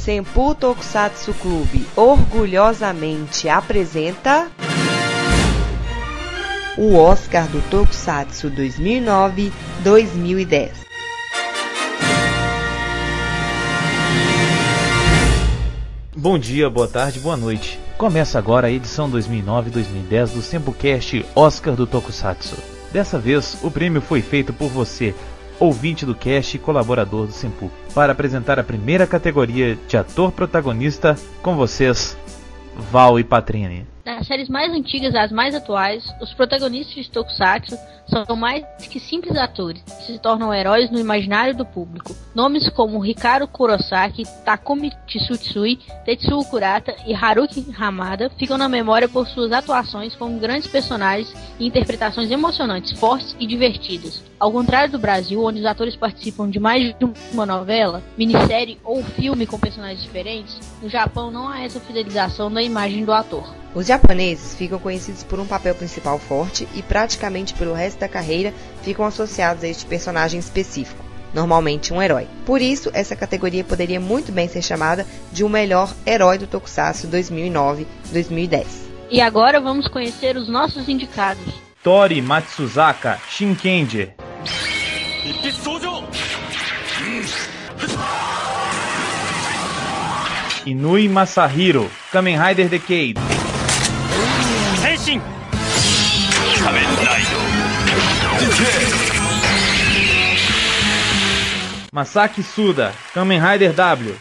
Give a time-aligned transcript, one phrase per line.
[0.00, 4.50] Senpu Tokusatsu Clube orgulhosamente apresenta
[6.78, 10.70] o Oscar do Tokusatsu 2009-2010.
[16.16, 17.78] Bom dia, boa tarde, boa noite.
[17.98, 22.56] Começa agora a edição 2009-2010 do SempuCast Oscar do Tokusatsu.
[22.90, 25.14] Dessa vez, o prêmio foi feito por você,
[25.60, 31.16] ouvinte do cast e colaborador do Sempu, para apresentar a primeira categoria de ator protagonista
[31.42, 32.16] com vocês,
[32.90, 33.86] Val e Patrini.
[34.10, 39.36] Das séries mais antigas às mais atuais, os protagonistas de Tokusatsu são mais que simples
[39.36, 42.16] atores, se tornam heróis no imaginário do público.
[42.34, 49.28] Nomes como Hikaru Kurosaki, Takumi Tsutsui, Tetsuo Kurata e Haruki Hamada ficam na memória por
[49.28, 54.24] suas atuações como grandes personagens e interpretações emocionantes, fortes e divertidas.
[54.40, 59.04] Ao contrário do Brasil, onde os atores participam de mais de uma novela, minissérie ou
[59.04, 63.60] filme com personagens diferentes, no Japão não há essa fidelização da imagem do ator.
[63.72, 68.52] Os japoneses ficam conhecidos por um papel principal forte e praticamente pelo resto da carreira
[68.82, 72.26] ficam associados a este personagem específico, normalmente um herói.
[72.44, 77.06] Por isso, essa categoria poderia muito bem ser chamada de o melhor herói do Tokusatsu
[77.08, 78.66] 2009-2010.
[79.08, 81.44] E agora vamos conhecer os nossos indicados.
[81.82, 84.10] Tori Matsuzaka Shinkenji.
[90.66, 93.39] Inui Masahiro Kamen Rider Decade.
[101.91, 104.15] Masaki Suda, Kamen Rider W.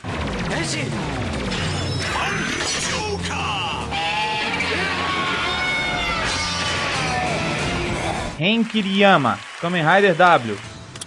[8.41, 10.57] Ren Kiriyama, Kamen Rider W.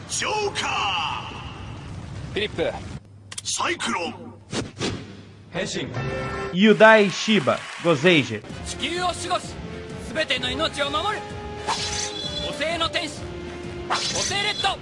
[0.08, 0.68] ジョーカ
[2.34, 2.74] フィリップー
[3.44, 4.38] サイクロン
[6.54, 8.42] Yudai Shiba, Gozeija.
[10.12, 11.22] 地球を守護し全ての命を守る
[11.66, 13.22] 母星の天使
[13.90, 14.78] 母星レッド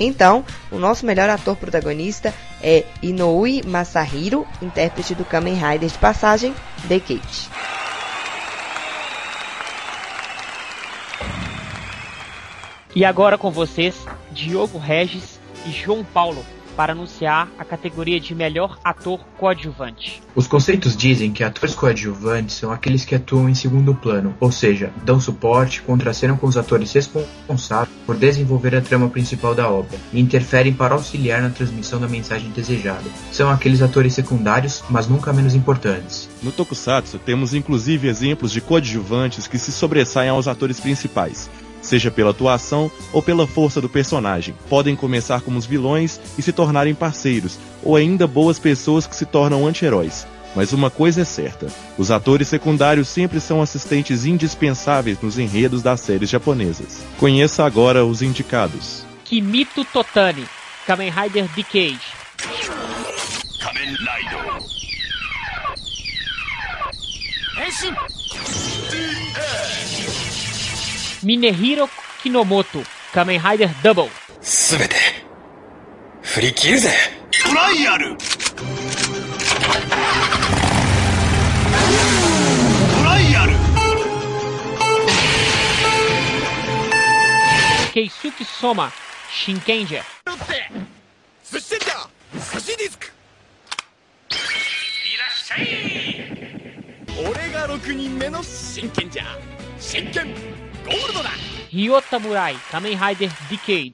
[0.00, 6.54] Então, o nosso melhor ator protagonista é Inoue Masahiro, intérprete do Kamen Rider de passagem,
[6.84, 7.48] Decade.
[12.96, 13.94] E agora com vocês,
[14.32, 16.44] Diogo Regis e João Paulo,
[16.77, 20.21] para anunciar a categoria de melhor ator coadjuvante.
[20.35, 24.91] Os conceitos dizem que atores coadjuvantes são aqueles que atuam em segundo plano, ou seja,
[25.03, 30.19] dão suporte, contracenam com os atores responsáveis por desenvolver a trama principal da obra e
[30.19, 33.09] interferem para auxiliar na transmissão da mensagem desejada.
[33.31, 36.29] São aqueles atores secundários, mas nunca menos importantes.
[36.43, 41.49] No Tokusatsu temos inclusive exemplos de coadjuvantes que se sobressaem aos atores principais,
[41.81, 44.55] seja pela atuação ou pela força do personagem.
[44.69, 49.25] Podem começar como os vilões e se tornarem parceiros, ou ainda boas pessoas que se
[49.25, 50.27] tornam anti-heróis.
[50.55, 51.67] Mas uma coisa é certa:
[51.97, 57.03] os atores secundários sempre são assistentes indispensáveis nos enredos das séries japonesas.
[57.19, 60.45] Conheça agora os indicados: Kimito Totani,
[60.85, 61.99] Kamen Rider Decade.
[63.61, 64.57] Kamen Rider.
[67.67, 67.93] Enshin.
[71.27, 71.89] Minehiro
[72.23, 74.09] Kinomoto, Kamen Rider Double.
[74.39, 74.95] 全て
[76.21, 76.89] 振り切るぜ
[77.49, 78.23] トライアルト
[83.03, 83.53] ライアル
[87.93, 88.89] Keisuke Soma,
[89.29, 90.01] Shinkenger.
[91.43, 92.09] 寿司だ
[92.53, 93.07] 寿司ディスク
[97.19, 99.23] 俺が6人目の真剣じゃ
[99.77, 100.33] 真剣
[101.73, 103.93] Yota Murai, Kamen Rider Decade.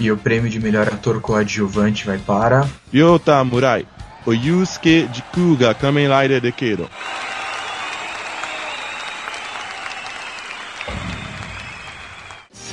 [0.00, 2.68] E o prêmio de melhor ator coadjuvante vai para.
[2.92, 3.86] Yota Murai,
[4.26, 6.88] O Oyusuke Jikuga Kamen Rider Decade.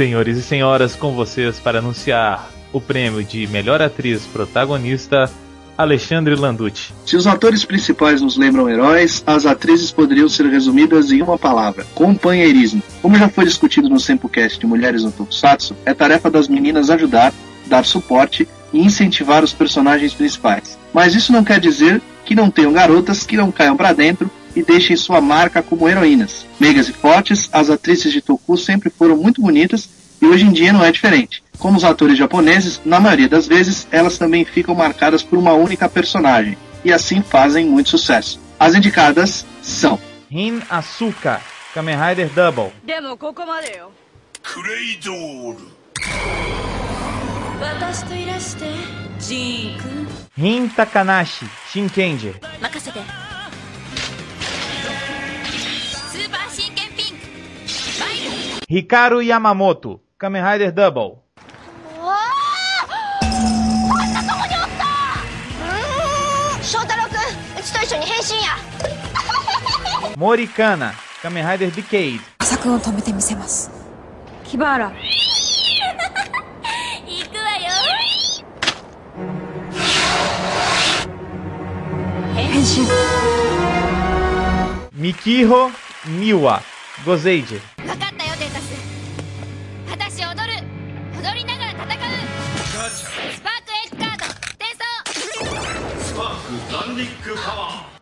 [0.01, 5.29] Senhores e senhoras, com vocês para anunciar o prêmio de melhor atriz protagonista,
[5.77, 6.91] Alexandre Landucci.
[7.05, 11.85] Se os atores principais nos lembram heróis, as atrizes poderiam ser resumidas em uma palavra:
[11.93, 12.81] companheirismo.
[12.99, 17.31] Como já foi discutido no Sempocast de Mulheres no Tokusatsu, é tarefa das meninas ajudar,
[17.67, 20.79] dar suporte e incentivar os personagens principais.
[20.91, 24.63] Mas isso não quer dizer que não tenham garotas que não caiam para dentro e
[24.63, 26.45] deixem sua marca como heroínas.
[26.59, 29.89] Meigas e fortes, as atrizes de Toku sempre foram muito bonitas
[30.21, 31.43] e hoje em dia não é diferente.
[31.57, 35.89] Como os atores japoneses, na maioria das vezes elas também ficam marcadas por uma única
[35.89, 38.39] personagem e assim fazem muito sucesso.
[38.59, 39.99] As indicadas são
[40.29, 41.41] Rin Asuka,
[41.73, 42.71] Kamen Rider Double,
[50.37, 52.35] Rin Takanashi, Shinkenger.
[58.71, 61.17] Hikaru Yamamoto, Kamen Rider Double.
[70.15, 72.21] Morikana, Kamen Rider Decade.
[74.45, 74.91] Kibara.
[84.93, 85.71] Mikiho
[86.05, 86.61] Miwa,
[87.05, 87.61] Gozeide.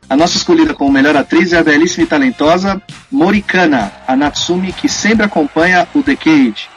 [0.10, 2.82] A nossa escolhida como melhor atriz é a belíssima e talentosa
[3.12, 6.70] Morikana, a Natsumi que sempre acompanha o Decade.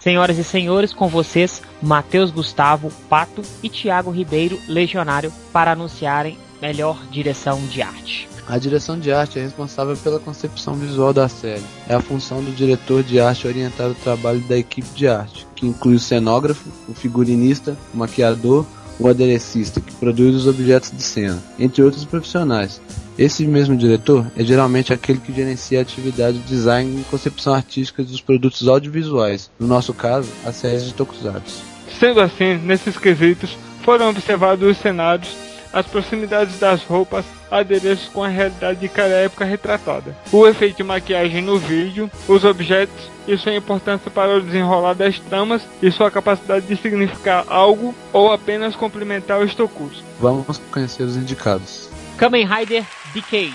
[0.00, 7.04] Senhoras e senhores, com vocês, Matheus Gustavo, Pato e Thiago Ribeiro, Legionário, para anunciarem melhor
[7.10, 8.28] direção de arte.
[8.48, 11.64] A direção de arte é responsável pela concepção visual da série.
[11.88, 15.66] É a função do diretor de arte orientar o trabalho da equipe de arte, que
[15.66, 18.64] inclui o cenógrafo, o figurinista, o maquiador,
[19.00, 22.80] o aderecista, que produz os objetos de cena, entre outros profissionais.
[23.18, 28.02] Esse mesmo diretor é geralmente aquele que gerencia a atividade de design e concepção artística
[28.02, 31.62] dos produtos audiovisuais, no nosso caso, as séries de tokusatsu.
[31.98, 35.45] Sendo assim, nesses quesitos foram observados os cenários,
[35.76, 40.82] as proximidades das roupas, adereços com a realidade de cada época retratada, o efeito de
[40.82, 46.10] maquiagem no vídeo, os objetos e sua importância para o desenrolar das tramas e sua
[46.10, 50.02] capacidade de significar algo ou apenas complementar os tokus.
[50.18, 51.90] Vamos conhecer os indicados.
[52.16, 52.82] Kamen Rider
[53.12, 53.54] Decade.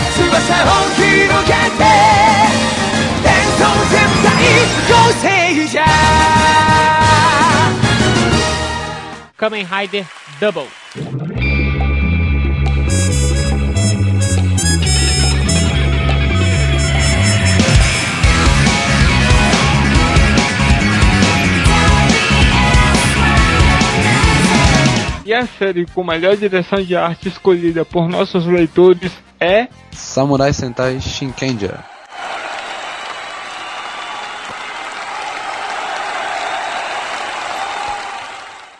[0.30, 1.82] 翼を広げて
[3.22, 4.28] 伝統戦隊
[4.88, 5.86] ゴセイジャー
[9.38, 10.04] Kamen Rider
[10.40, 10.66] Double.
[25.26, 29.10] 'E a série com melhor direção de arte escolhida por nossos leitores
[29.41, 31.79] é Samurai Sentai Shinkenger.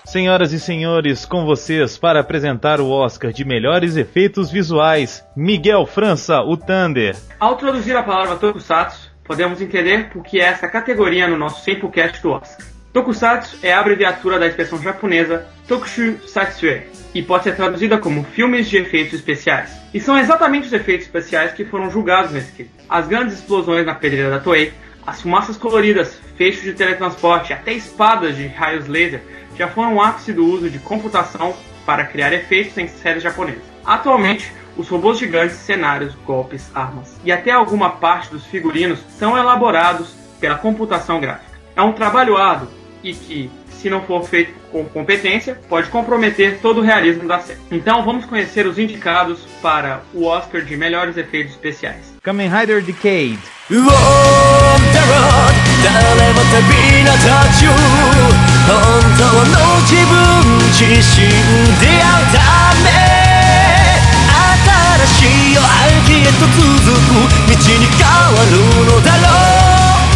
[0.05, 6.41] Senhoras e senhores, com vocês para apresentar o Oscar de melhores efeitos visuais, Miguel França,
[6.41, 7.15] o Thunder.
[7.39, 12.21] Ao traduzir a palavra Tokusatsu, podemos entender por que é essa categoria no nosso Sempocast
[12.21, 12.70] do Oscar.
[12.93, 16.81] Tokusatsu é a abreviatura da expressão japonesa Tokushu Satsue
[17.13, 19.71] e pode ser traduzida como filmes de efeitos especiais.
[19.93, 22.83] E são exatamente os efeitos especiais que foram julgados nesse quesito.
[22.89, 24.73] As grandes explosões na pedreira da Toei,
[25.07, 29.21] as fumaças coloridas, feixes de teletransporte, até espadas de raios laser
[29.57, 31.55] já foram o ápice do uso de computação
[31.85, 33.63] para criar efeitos em séries japonesas.
[33.85, 40.13] Atualmente, os robôs gigantes, cenários, golpes, armas e até alguma parte dos figurinos são elaborados
[40.41, 41.51] pela computação gráfica.
[41.73, 46.79] É um trabalho árduo e que, se não for feito com competência, pode comprometer todo
[46.79, 47.59] o realismo da série.
[47.71, 52.13] Então vamos conhecer os indicados para o Oscar de melhores efeitos especiais.
[52.21, 53.39] Kamen Rider Decade.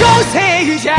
[0.00, 0.96] conseja.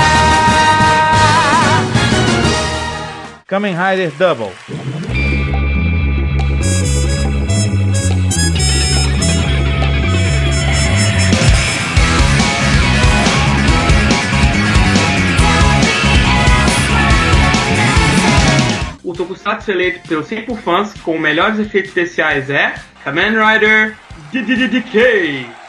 [3.47, 4.51] Kamen Rider Double.
[19.03, 23.97] O Tokusatsu eleito pelos 100 fãs com melhores efeitos especiais é Kamen Rider
[24.31, 25.60] DDDK.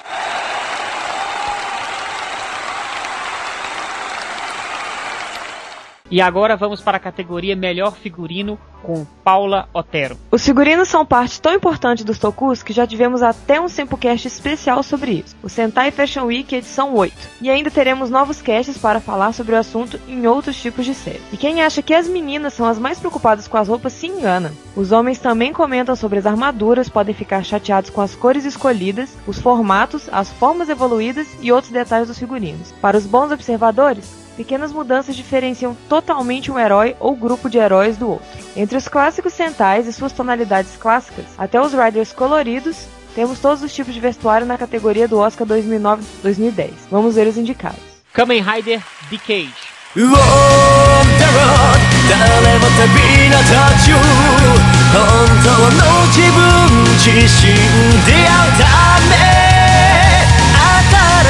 [6.13, 10.19] E agora vamos para a categoria Melhor Figurino com Paula Otero.
[10.31, 14.83] Os figurinos são parte tão importante dos Tokus que já tivemos até um Sempocast especial
[14.83, 17.17] sobre isso, o Sentai Fashion Week edição 8.
[17.41, 21.23] E ainda teremos novos casts para falar sobre o assunto em outros tipos de série.
[21.33, 24.53] E quem acha que as meninas são as mais preocupadas com as roupas se engana.
[24.77, 29.41] Os homens também comentam sobre as armaduras, podem ficar chateados com as cores escolhidas, os
[29.41, 32.71] formatos, as formas evoluídas e outros detalhes dos figurinos.
[32.83, 38.11] Para os bons observadores, Pequenas mudanças diferenciam totalmente um herói ou grupo de heróis do
[38.11, 38.27] outro.
[38.57, 43.73] Entre os clássicos Sentais e suas tonalidades clássicas, até os Riders coloridos, temos todos os
[43.73, 46.71] tipos de vestuário na categoria do Oscar 2009-2010.
[46.91, 47.79] Vamos ver os indicados.
[48.13, 49.55] Kamen Rider Decade.
[49.95, 50.11] ウ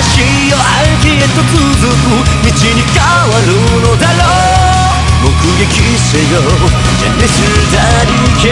[0.02, 4.26] しい秋へと続く道に変わるのだろ
[5.20, 5.30] う目
[5.62, 6.40] 撃せよ
[6.98, 7.36] ジェネス
[7.72, 8.10] ダリ
[8.42, 8.44] ケ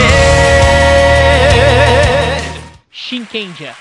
[2.93, 3.75] Shinkenja.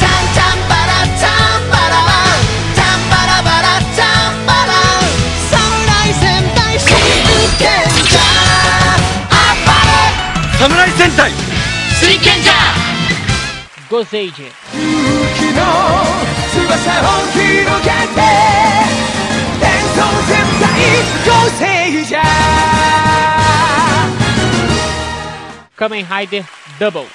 [0.00, 2.40] タンタンバラタンバラワン
[2.74, 4.00] タンバラバラタ
[4.32, 4.72] ンバラ
[5.50, 6.24] 侍戦
[6.54, 6.86] 隊真
[7.58, 7.68] 剣
[8.08, 8.18] じゃ
[9.28, 10.00] あっぱれ
[10.58, 11.30] 侍戦隊
[12.00, 12.52] 真剣じゃ
[13.90, 15.17] Gozager.
[15.27, 15.59] 昨日
[16.53, 16.63] 翼
[17.01, 18.19] を広げて
[19.59, 20.65] 天空全体
[21.25, 22.23] ゴーセイジャー
[25.75, 26.43] Kamen Rider
[26.79, 27.07] Double.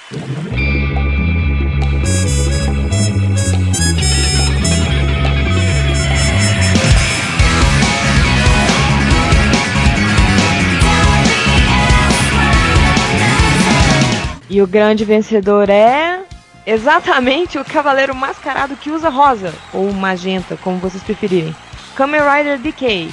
[14.50, 16.21] E o grande vencedor é.
[16.65, 21.53] Exatamente o cavaleiro mascarado que usa rosa, ou magenta, como vocês preferirem.
[21.93, 23.11] Kamen Rider Decay.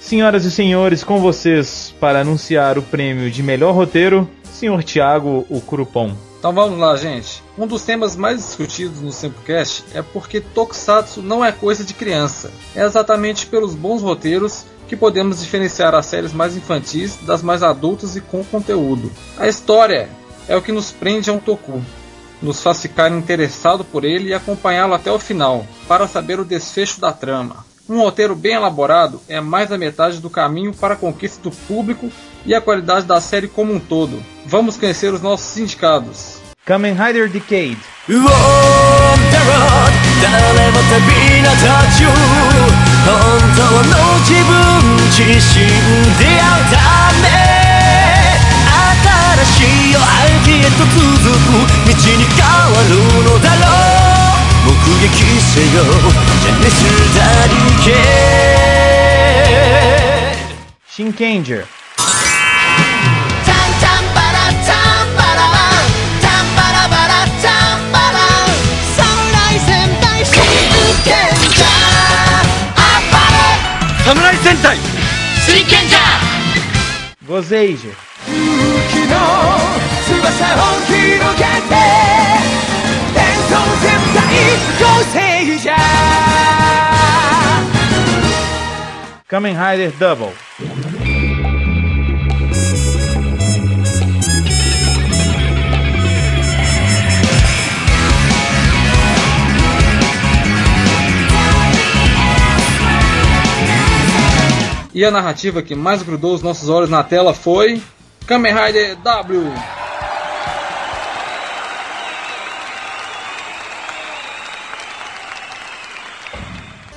[0.00, 5.60] Senhoras e senhores, com vocês para anunciar o prêmio de melhor roteiro, senhor Thiago, o
[5.60, 6.14] Curupom.
[6.38, 7.40] Então vamos lá, gente.
[7.56, 12.50] Um dos temas mais discutidos no Simplecast é porque Tokusatsu não é coisa de criança.
[12.74, 18.14] É exatamente pelos bons roteiros que podemos diferenciar as séries mais infantis das mais adultas
[18.14, 19.10] e com conteúdo.
[19.38, 20.06] A história
[20.46, 21.82] é o que nos prende a um Toku,
[22.42, 27.00] nos faz ficar interessado por ele e acompanhá-lo até o final, para saber o desfecho
[27.00, 27.64] da trama.
[27.88, 32.12] Um roteiro bem elaborado é mais da metade do caminho para a conquista do público
[32.44, 34.22] e a qualidade da série como um todo.
[34.44, 36.36] Vamos conhecer os nossos indicados.
[36.66, 37.78] Kamen Rider Decade.
[43.04, 43.10] 本
[43.56, 44.54] 当の自分
[45.10, 45.66] 自身
[46.18, 46.76] であるた
[47.20, 47.26] め
[49.46, 51.50] 新しい夜明けへと続く
[51.86, 52.94] 道に変わる
[53.24, 54.32] のだろう。
[54.64, 56.78] 目撃せよジャニス
[57.16, 57.18] ダ
[57.48, 57.50] リ
[57.84, 57.86] ケ
[60.86, 61.81] 真剣獣
[74.11, 74.77] 侍戦隊
[75.45, 75.99] 真剣じゃ
[77.27, 77.93] Gozager.
[78.25, 79.13] 昨日
[80.07, 80.15] 翼
[80.55, 80.95] を広
[81.37, 81.71] げて
[83.13, 84.17] 天空全体
[84.79, 85.77] ゴーセイジャー
[89.29, 90.31] Kamen Rider Double.
[104.94, 107.82] E a narrativa que mais grudou os nossos olhos na tela foi
[108.26, 109.52] Kamen Rider W.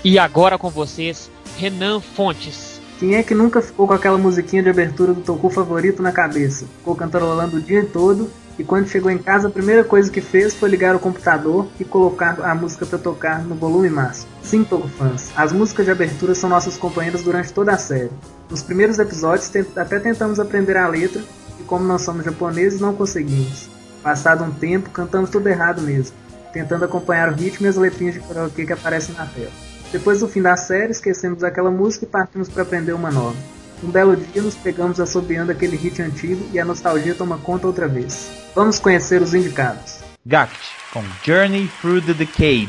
[0.04, 2.82] E agora com vocês, Renan Fontes.
[3.00, 6.66] Quem é que nunca ficou com aquela musiquinha de abertura do Toku favorito na cabeça?
[6.78, 10.54] Ficou cantarolando o dia todo E quando chegou em casa, a primeira coisa que fez
[10.54, 14.30] foi ligar o computador e colocar a música para tocar no volume máximo.
[14.42, 18.12] Sim, Tokufãs, as músicas de abertura são nossas companheiras durante toda a série.
[18.50, 21.22] Nos primeiros episódios até tentamos aprender a letra
[21.60, 23.70] e como nós somos japoneses não conseguimos.
[24.02, 26.16] Passado um tempo, cantamos tudo errado mesmo,
[26.54, 29.52] tentando acompanhar o ritmo e as letrinhas de karaokê que aparecem na tela.
[29.92, 33.36] Depois do fim da série, esquecemos aquela música e partimos para aprender uma nova.
[33.83, 37.89] Um belo dia nos pegamos assobiando aquele hit antigo e a nostalgia toma conta outra
[37.89, 38.31] vez.
[38.55, 40.01] Vamos conhecer os indicados.
[40.27, 40.59] Gact
[40.93, 42.69] com Journey Through the Decade.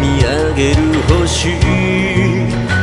[0.00, 0.76] 見上げる
[1.08, 1.48] 星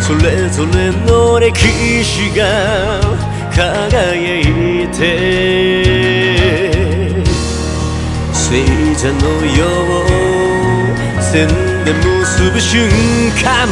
[0.01, 1.59] それぞれの歴
[2.03, 2.99] 史が
[3.53, 6.31] 輝いて
[8.33, 9.65] 星座のよ
[10.34, 10.34] う
[11.32, 11.48] 線
[11.84, 12.88] で結ぶ瞬
[13.42, 13.68] 間。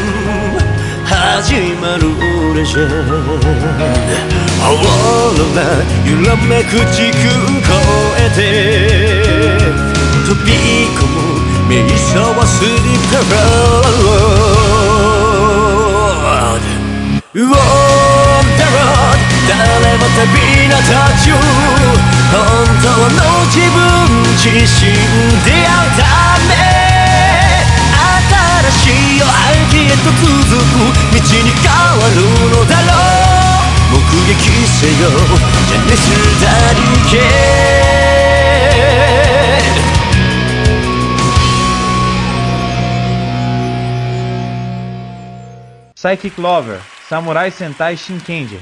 [1.04, 2.02] 始まる
[2.54, 3.14] レジェンド
[4.64, 4.82] オー
[5.38, 5.58] ロラ
[6.08, 7.23] 揺らめく時空
[7.61, 7.70] 越
[8.18, 8.38] えて。
[10.26, 10.49] 飛び
[10.96, 11.14] 込む
[11.68, 13.82] 瞑想はスリップロー
[17.34, 17.52] ド On
[18.56, 19.18] the road
[19.49, 19.52] 誰
[19.99, 20.25] も旅
[20.68, 20.88] の途
[21.25, 21.26] 中
[22.32, 22.34] 本
[22.80, 22.84] 当
[23.14, 23.76] の自分
[24.38, 24.82] 自身
[25.44, 26.02] 出会うた
[26.49, 26.93] め。
[28.73, 30.73] しい夜明けへと続く
[31.11, 32.91] 道に変わるのだろ
[33.88, 33.97] う目
[34.27, 35.09] 撃せよ
[35.67, 36.03] ジェネス
[36.41, 36.77] ダリ
[37.09, 37.13] ケ
[45.95, 48.61] Psychic Lover, Samurai Sentai Shinkenger.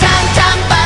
[0.00, 0.84] タンタ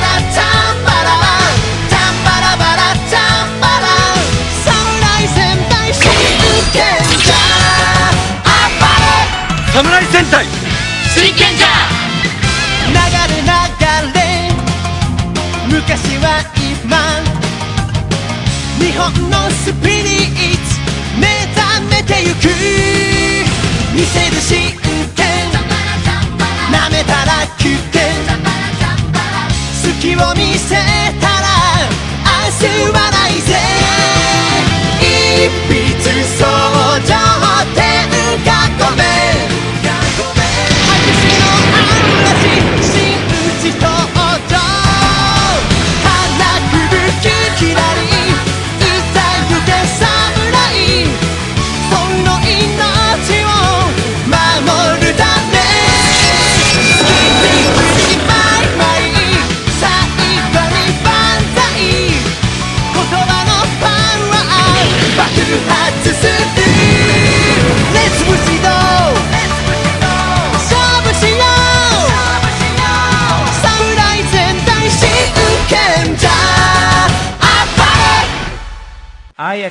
[9.73, 10.45] 侍戦隊。
[11.15, 11.65] 真剣者
[12.89, 13.49] 流れ流
[14.13, 14.17] れ。
[15.67, 16.25] 昔は
[16.85, 16.93] 今。
[18.77, 20.12] 日本のスピリッツ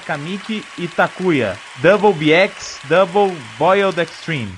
[0.07, 4.51] Kamiki e Takuya, Double BX, Double Boiled Extreme.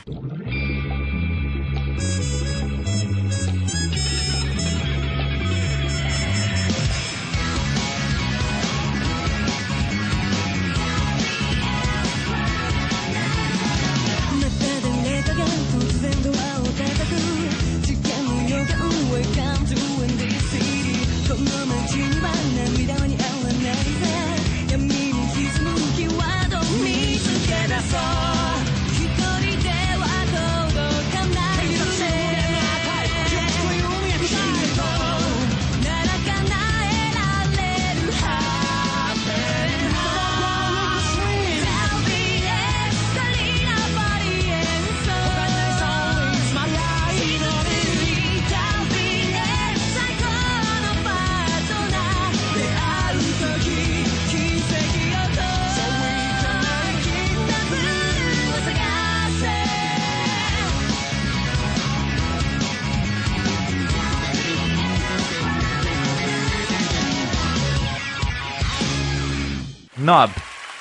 [70.05, 70.31] Nob,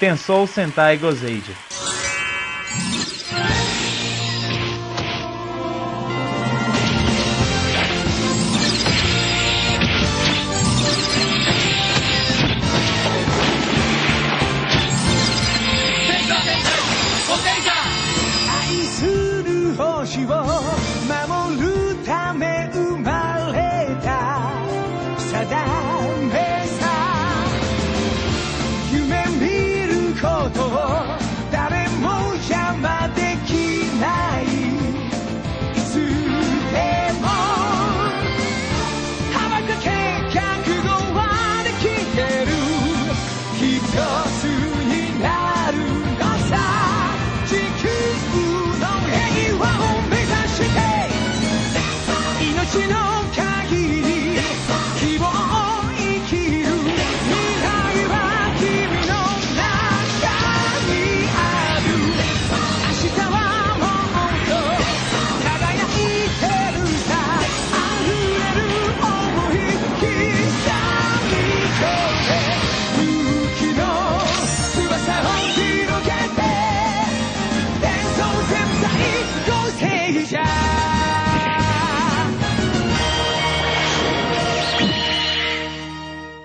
[0.02, 1.56] Tensou Sentai Goseide.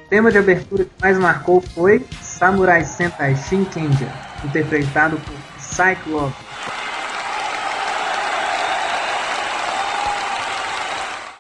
[0.09, 4.13] Tema de abertura que mais marcou foi Samurai Sentai Shinkenja,
[4.45, 6.49] interpretado por Cyclops.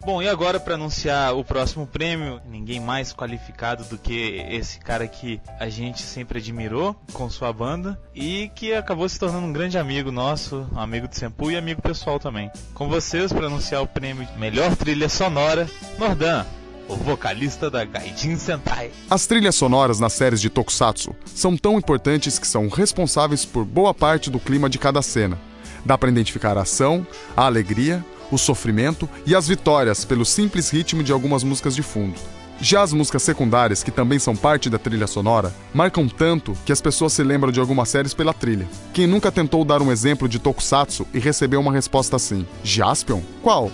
[0.09, 5.07] Bom, e agora para anunciar o próximo prêmio, ninguém mais qualificado do que esse cara
[5.07, 9.76] que a gente sempre admirou com sua banda e que acabou se tornando um grande
[9.76, 12.50] amigo nosso, amigo do Sempu e amigo pessoal também.
[12.72, 16.46] Com vocês para anunciar o prêmio de melhor trilha sonora, Nordan,
[16.88, 18.90] o vocalista da Gaijin Sentai.
[19.09, 23.92] As trilhas sonoras nas séries de Tokusatsu são tão importantes que são responsáveis por boa
[23.92, 25.38] parte do clima de cada cena.
[25.85, 31.03] Dá para identificar a ação, a alegria, o sofrimento e as vitórias pelo simples ritmo
[31.03, 32.18] de algumas músicas de fundo.
[32.61, 36.81] Já as músicas secundárias, que também são parte da trilha sonora, marcam tanto que as
[36.81, 38.66] pessoas se lembram de algumas séries pela trilha.
[38.92, 42.44] Quem nunca tentou dar um exemplo de tokusatsu e recebeu uma resposta assim?
[42.64, 43.20] Jaspion?
[43.42, 43.70] Qual?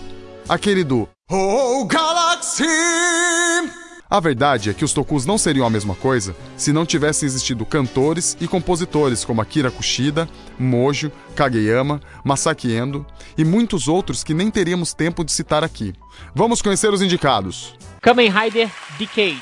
[0.47, 2.24] Aquele do Oh Galaxy!
[4.09, 7.65] A verdade é que os tokus não seriam a mesma coisa se não tivessem existido
[7.65, 13.05] cantores e compositores como Akira Kushida, Mojo, Kageyama, Masaki Endo
[13.37, 15.93] e muitos outros que nem teríamos tempo de citar aqui.
[16.33, 17.75] Vamos conhecer os indicados.
[18.01, 18.69] Kamen Rider
[18.99, 19.41] Decade.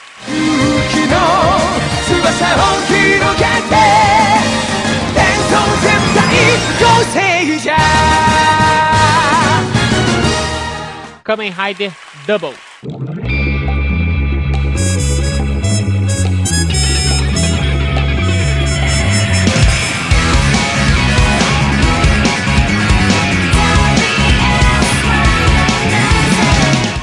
[11.31, 11.91] Kamen Rider
[12.27, 13.30] Double.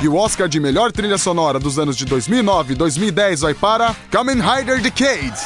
[0.08, 3.94] E o Oscar de melhor trilha sonora dos anos de 2009 e 2010 vai para
[4.10, 5.38] Kamen Rider Decade.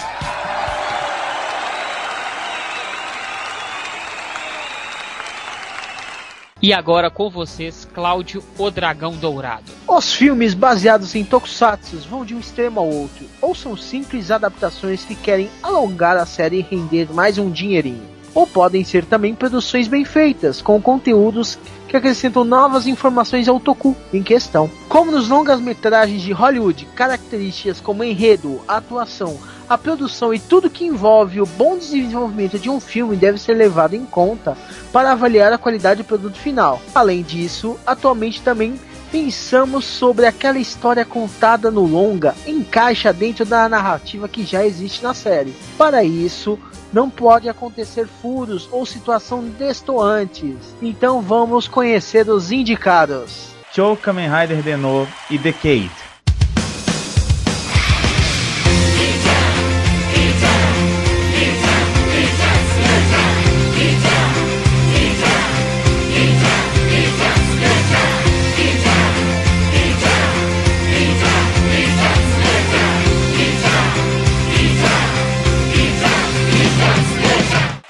[6.63, 9.73] E agora com vocês, Cláudio o Dragão Dourado.
[9.89, 15.05] Os filmes baseados em tokusatsu vão de um extremo ao outro, ou são simples adaptações
[15.05, 18.13] que querem alongar a série e render mais um dinheirinho.
[18.33, 21.59] Ou podem ser também produções bem feitas, com conteúdos
[21.93, 24.71] que acrescentam novas informações ao toku em questão.
[24.89, 31.43] Como nos longas-metragens de Hollywood, características como enredo, atuação, a produção e tudo que envolve
[31.43, 34.57] o bom desenvolvimento de um filme deve ser levado em conta
[34.91, 36.81] para avaliar a qualidade do produto final.
[36.95, 38.81] Além disso, atualmente também
[39.13, 45.13] pensamos sobre aquela história contada no longa encaixa dentro da narrativa que já existe na
[45.13, 45.55] série.
[45.77, 46.59] Para isso,
[46.91, 50.57] não pode acontecer furos ou situação destoantes.
[50.81, 53.53] Então vamos conhecer os indicados.
[53.75, 56.02] Show Kamen Rider Deno e Decade.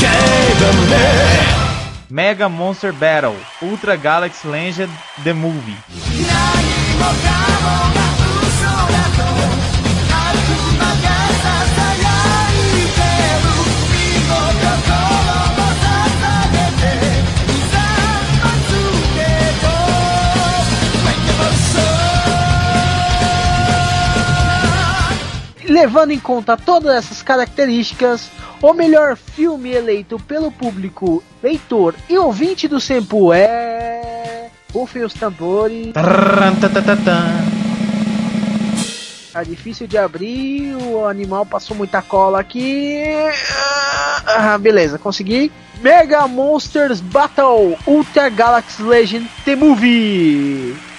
[0.00, 1.04] gave me
[2.10, 4.92] Mega Monster Battle Ultra Galaxy Legend
[5.24, 5.76] The Movie.
[25.74, 28.30] Levando em conta todas essas características,
[28.62, 34.50] o melhor filme eleito pelo público leitor e ouvinte do Sempo é.
[34.72, 35.92] Rufem os tambores.
[39.32, 43.02] Tá difícil de abrir, o animal passou muita cola aqui.
[44.28, 45.50] Ah, beleza, consegui.
[45.80, 50.93] Mega Monsters Battle Ultra Galaxy Legend The Movie.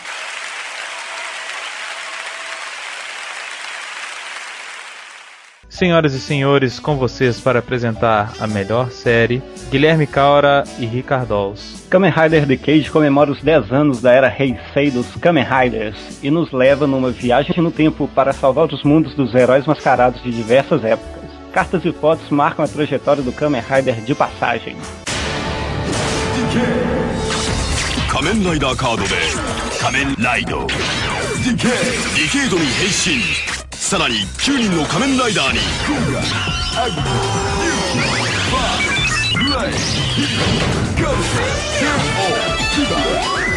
[5.75, 9.41] Senhoras e senhores, com vocês para apresentar a melhor série,
[9.71, 11.87] Guilherme Caura e Ricardols.
[11.89, 16.51] Kamen Rider Decade comemora os 10 anos da era Heisei dos Kamen Riders e nos
[16.51, 21.31] leva numa viagem no tempo para salvar os mundos dos heróis mascarados de diversas épocas.
[21.53, 24.77] Cartas e fotos marcam a trajetória do Kamen Rider de passagem.
[28.11, 29.09] 仮面ライダーカードで
[29.81, 33.54] 仮面ライドディケイディケイドに変身
[33.85, 35.59] さらに9人の仮面ライダーに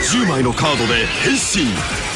[0.03, 1.65] 10枚のカードで変身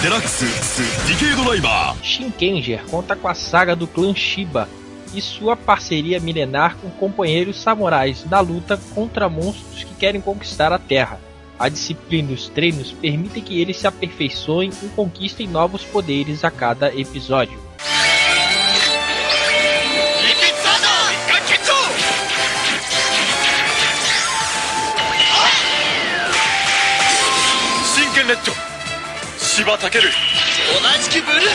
[0.04, 4.68] デラックススディケイドライバー Shinkenger conta com a saga do clã Shiba
[5.14, 10.80] e sua parceria milenar com companheiros samurais na luta contra monstros que querem conquistar a
[10.80, 11.20] Terra.
[11.58, 16.52] A disciplina e os treinos permitem que eles se aperfeiçoem e conquistem novos poderes a
[16.52, 17.61] cada episódio.
[29.63, 29.95] 柴武尊同
[30.99, 31.47] じくブルー。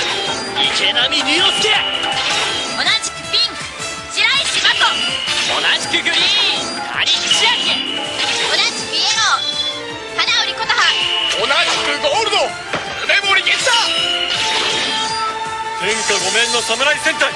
[0.64, 1.76] 池波龍之介
[2.72, 3.60] 同じくピンク。
[4.16, 4.80] 白石真子。
[5.52, 6.80] 同じくグリーン。
[6.88, 10.24] 谷千秋同じくイエロー。
[10.24, 10.80] 花織琴葉。
[11.36, 12.48] 同じくゴールド。
[13.04, 13.76] 梅森源太。
[15.84, 17.28] 天下御免の侍戦隊。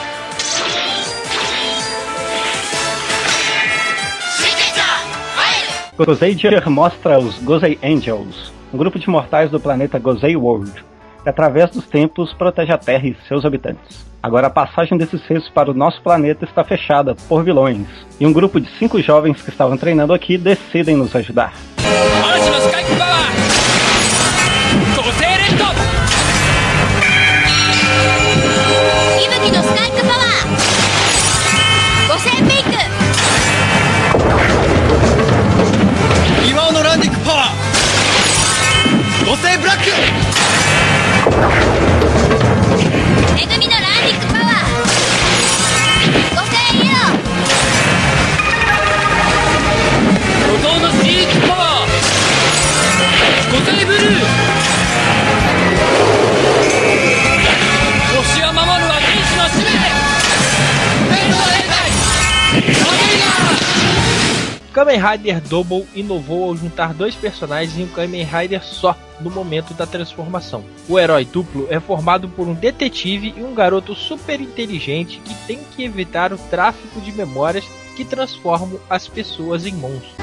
[5.97, 10.71] Gozager mostra os Gozei Angels, um grupo de mortais do planeta Gozei World,
[11.23, 14.05] que através dos tempos protege a Terra e seus habitantes.
[14.23, 17.87] Agora a passagem desses seres para o nosso planeta está fechada por vilões,
[18.19, 21.53] e um grupo de cinco jovens que estavam treinando aqui decidem nos ajudar.
[22.31, 23.10] 嵐
[64.73, 69.73] Kamen Rider Double inovou ao juntar dois personagens em um Kamen Rider só no momento
[69.73, 70.63] da transformação.
[70.87, 75.59] O herói duplo é formado por um detetive e um garoto super inteligente que tem
[75.75, 77.65] que evitar o tráfico de memórias
[77.97, 80.13] que transformam as pessoas em monstros.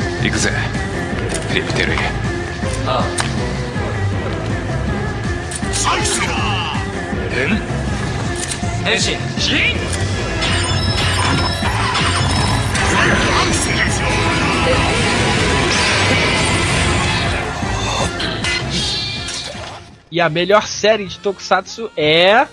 [20.10, 22.46] E a melhor série de Tokusatsu é.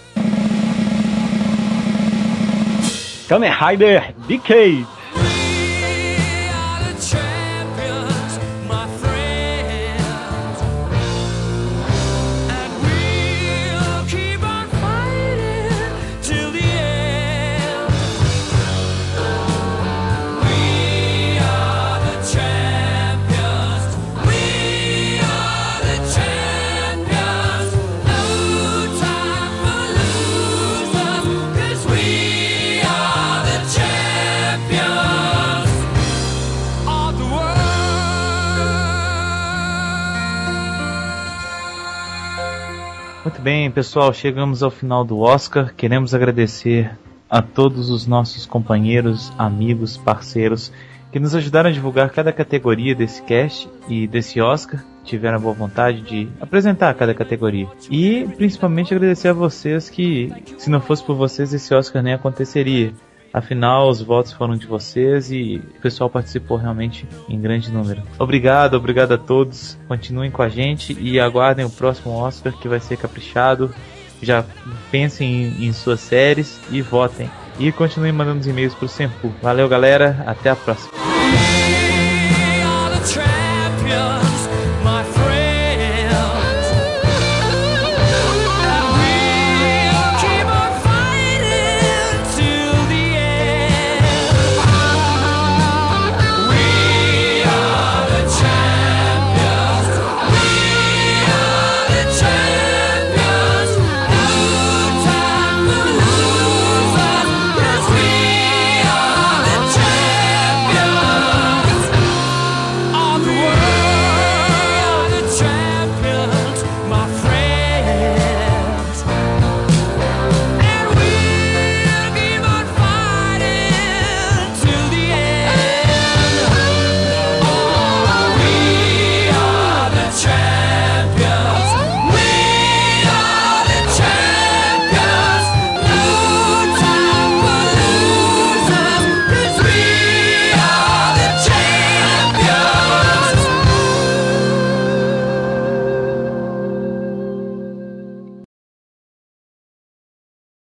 [3.28, 4.95] Kamen Rider Decade.
[43.46, 45.72] Bem, pessoal, chegamos ao final do Oscar.
[45.76, 46.98] Queremos agradecer
[47.30, 50.72] a todos os nossos companheiros, amigos, parceiros
[51.12, 54.84] que nos ajudaram a divulgar cada categoria desse cast e desse Oscar.
[55.04, 57.68] Tiveram a boa vontade de apresentar cada categoria.
[57.92, 62.94] E principalmente agradecer a vocês que, se não fosse por vocês, esse Oscar nem aconteceria.
[63.36, 68.02] Afinal, os votos foram de vocês e o pessoal participou realmente em grande número.
[68.18, 69.78] Obrigado, obrigado a todos.
[69.90, 73.76] Continuem com a gente e aguardem o próximo Oscar que vai ser caprichado
[74.22, 74.46] Já
[74.90, 77.30] pensem em, em suas séries e votem.
[77.60, 79.30] E continuem mandando os e-mails pro Sempu.
[79.42, 80.24] Valeu, galera.
[80.26, 81.15] Até a próxima.